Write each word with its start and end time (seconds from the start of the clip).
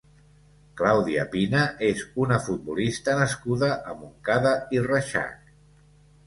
Claudia 0.79 1.25
Pina 1.35 1.65
és 1.87 2.01
una 2.23 2.39
futbolista 2.45 3.15
nascuda 3.19 3.71
a 3.93 3.95
Montcada 4.01 4.55
i 4.79 4.83
Reixac. 4.89 5.55